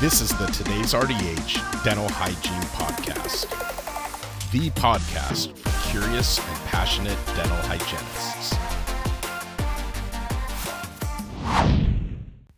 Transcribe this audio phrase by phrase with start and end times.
[0.00, 3.50] This is the Today's RDH Dental Hygiene Podcast,
[4.52, 8.54] the podcast for curious and passionate dental hygienists.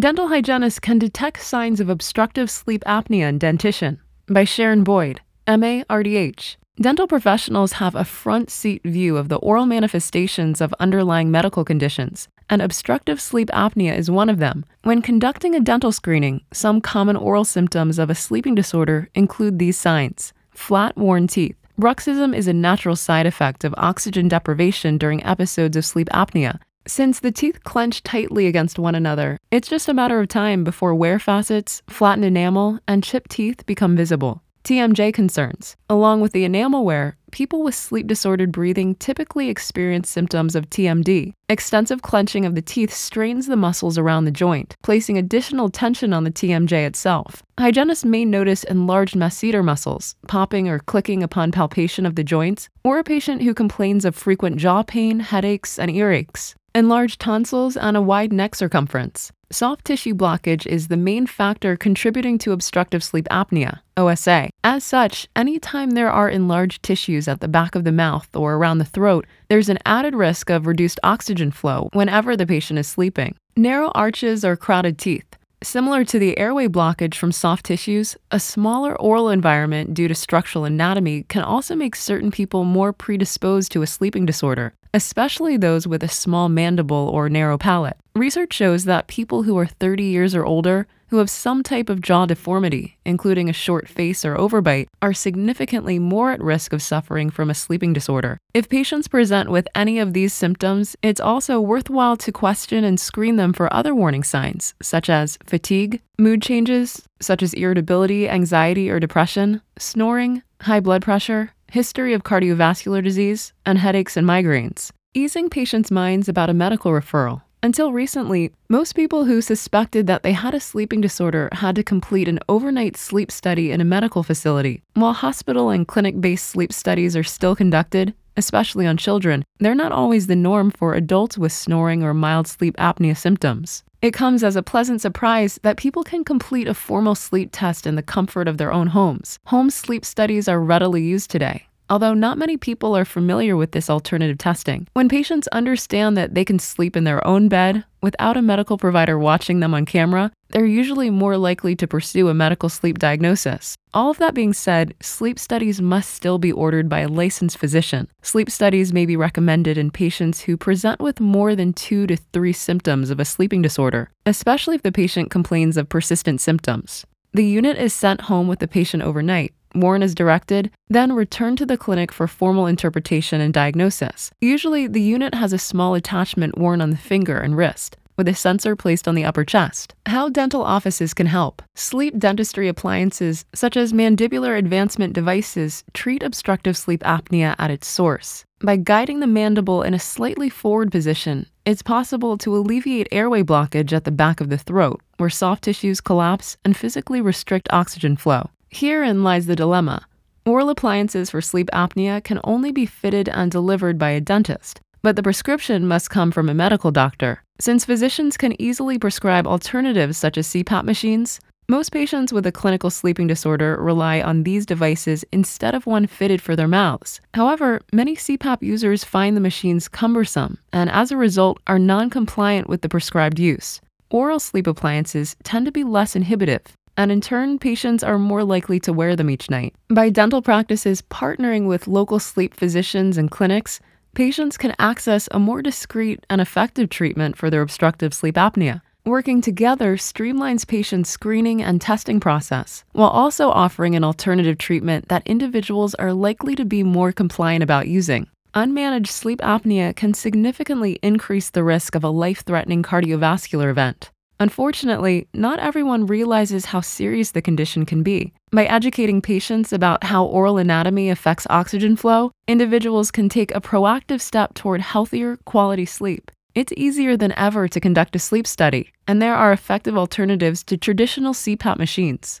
[0.00, 5.84] Dental hygienists can detect signs of obstructive sleep apnea in dentition by Sharon Boyd, MA
[5.90, 6.56] RDH.
[6.80, 12.28] Dental professionals have a front seat view of the oral manifestations of underlying medical conditions,
[12.48, 14.64] and obstructive sleep apnea is one of them.
[14.82, 19.78] When conducting a dental screening, some common oral symptoms of a sleeping disorder include these
[19.78, 21.56] signs flat, worn teeth.
[21.78, 26.58] Bruxism is a natural side effect of oxygen deprivation during episodes of sleep apnea.
[26.86, 30.94] Since the teeth clench tightly against one another, it's just a matter of time before
[30.94, 34.42] wear facets, flattened enamel, and chipped teeth become visible.
[34.66, 35.76] TMJ concerns.
[35.88, 41.34] Along with the enamel wear, people with sleep disordered breathing typically experience symptoms of TMD.
[41.48, 46.24] Extensive clenching of the teeth strains the muscles around the joint, placing additional tension on
[46.24, 47.44] the TMJ itself.
[47.60, 52.98] Hygienists may notice enlarged masseter muscles, popping or clicking upon palpation of the joints, or
[52.98, 58.02] a patient who complains of frequent jaw pain, headaches, and earaches enlarged tonsils, and a
[58.02, 59.32] wide neck circumference.
[59.52, 64.50] Soft tissue blockage is the main factor contributing to obstructive sleep apnea, OSA.
[64.64, 68.78] As such, anytime there are enlarged tissues at the back of the mouth or around
[68.78, 73.36] the throat, there's an added risk of reduced oxygen flow whenever the patient is sleeping.
[73.56, 75.36] Narrow arches or crowded teeth.
[75.62, 80.64] Similar to the airway blockage from soft tissues, a smaller oral environment due to structural
[80.64, 86.02] anatomy can also make certain people more predisposed to a sleeping disorder especially those with
[86.02, 87.98] a small mandible or narrow palate.
[88.14, 92.00] Research shows that people who are 30 years or older who have some type of
[92.00, 97.28] jaw deformity, including a short face or overbite, are significantly more at risk of suffering
[97.30, 98.38] from a sleeping disorder.
[98.54, 103.36] If patients present with any of these symptoms, it's also worthwhile to question and screen
[103.36, 108.98] them for other warning signs, such as fatigue, mood changes, such as irritability, anxiety, or
[108.98, 114.90] depression, snoring, high blood pressure, history of cardiovascular disease, and headaches and migraines.
[115.16, 117.40] Easing patients' minds about a medical referral.
[117.62, 122.28] Until recently, most people who suspected that they had a sleeping disorder had to complete
[122.28, 124.82] an overnight sleep study in a medical facility.
[124.92, 129.90] While hospital and clinic based sleep studies are still conducted, especially on children, they're not
[129.90, 133.84] always the norm for adults with snoring or mild sleep apnea symptoms.
[134.02, 137.94] It comes as a pleasant surprise that people can complete a formal sleep test in
[137.94, 139.38] the comfort of their own homes.
[139.46, 143.90] Home sleep studies are readily used today although not many people are familiar with this
[143.90, 144.86] alternative testing.
[144.92, 149.18] When patients understand that they can sleep in their own bed without a medical provider
[149.18, 153.76] watching them on camera, they're usually more likely to pursue a medical sleep diagnosis.
[153.92, 158.08] All of that being said, sleep studies must still be ordered by a licensed physician.
[158.22, 162.52] Sleep studies may be recommended in patients who present with more than two to three
[162.52, 167.06] symptoms of a sleeping disorder, especially if the patient complains of persistent symptoms.
[167.36, 171.66] The unit is sent home with the patient overnight, worn as directed, then returned to
[171.66, 174.30] the clinic for formal interpretation and diagnosis.
[174.40, 178.34] Usually, the unit has a small attachment worn on the finger and wrist with a
[178.34, 179.94] sensor placed on the upper chest.
[180.06, 181.60] How dental offices can help.
[181.74, 188.46] Sleep dentistry appliances, such as mandibular advancement devices, treat obstructive sleep apnea at its source.
[188.60, 193.92] By guiding the mandible in a slightly forward position, it's possible to alleviate airway blockage
[193.92, 198.50] at the back of the throat, where soft tissues collapse and physically restrict oxygen flow.
[198.70, 200.06] Herein lies the dilemma.
[200.44, 205.16] Oral appliances for sleep apnea can only be fitted and delivered by a dentist, but
[205.16, 207.42] the prescription must come from a medical doctor.
[207.58, 212.90] Since physicians can easily prescribe alternatives such as CPAP machines, most patients with a clinical
[212.90, 217.20] sleeping disorder rely on these devices instead of one fitted for their mouths.
[217.34, 222.68] However, many CPAP users find the machines cumbersome and as a result are non compliant
[222.68, 223.80] with the prescribed use.
[224.10, 226.62] Oral sleep appliances tend to be less inhibitive,
[226.96, 229.74] and in turn, patients are more likely to wear them each night.
[229.88, 233.80] By dental practices partnering with local sleep physicians and clinics,
[234.14, 238.80] patients can access a more discreet and effective treatment for their obstructive sleep apnea.
[239.04, 245.26] Working together streamlines patients' screening and testing process, while also offering an alternative treatment that
[245.26, 248.28] individuals are likely to be more compliant about using.
[248.56, 254.10] Unmanaged sleep apnea can significantly increase the risk of a life threatening cardiovascular event.
[254.40, 258.32] Unfortunately, not everyone realizes how serious the condition can be.
[258.52, 264.22] By educating patients about how oral anatomy affects oxygen flow, individuals can take a proactive
[264.22, 266.30] step toward healthier, quality sleep.
[266.54, 270.78] It's easier than ever to conduct a sleep study, and there are effective alternatives to
[270.78, 272.40] traditional CPAP machines.